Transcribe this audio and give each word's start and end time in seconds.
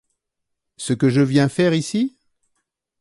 Ce 0.77 0.93
que 0.93 1.09
je 1.09 1.21
viens 1.21 1.47
faire 1.47 1.75
ici? 1.75 2.17